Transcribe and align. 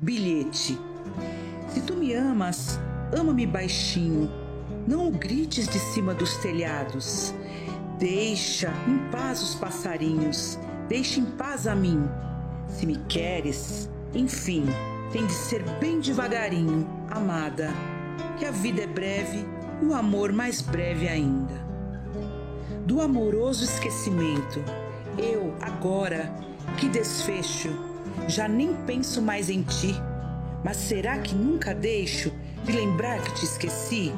Bilhete. 0.00 0.78
Se 1.68 1.80
tu 1.84 1.96
me 1.96 2.14
amas, 2.14 2.78
ama-me 3.12 3.44
baixinho. 3.44 4.30
Não 4.86 5.08
o 5.08 5.10
grites 5.10 5.66
de 5.66 5.80
cima 5.80 6.14
dos 6.14 6.36
telhados. 6.36 7.34
Deixa 7.98 8.72
em 8.86 9.10
paz 9.10 9.42
os 9.42 9.56
passarinhos. 9.56 10.56
Deixa 10.88 11.18
em 11.18 11.24
paz 11.24 11.66
a 11.66 11.74
mim. 11.74 12.08
Se 12.68 12.86
me 12.86 12.96
queres, 13.08 13.90
enfim, 14.14 14.66
tem 15.10 15.26
de 15.26 15.32
ser 15.32 15.64
bem 15.80 15.98
devagarinho, 15.98 16.88
amada, 17.10 17.70
que 18.38 18.44
a 18.44 18.52
vida 18.52 18.82
é 18.82 18.86
breve 18.86 19.44
e 19.82 19.84
o 19.84 19.94
amor 19.94 20.32
mais 20.32 20.62
breve 20.62 21.08
ainda. 21.08 21.54
Do 22.86 23.00
amoroso 23.00 23.64
esquecimento, 23.64 24.62
eu 25.18 25.56
agora 25.60 26.32
que 26.76 26.88
desfecho, 26.88 27.70
já 28.26 28.48
nem 28.48 28.74
penso 28.86 29.22
mais 29.22 29.48
em 29.48 29.62
ti. 29.62 29.94
Mas 30.64 30.76
será 30.76 31.18
que 31.18 31.34
nunca 31.34 31.74
deixo 31.74 32.32
de 32.64 32.72
lembrar 32.72 33.22
que 33.22 33.34
te 33.34 33.44
esqueci? 33.44 34.12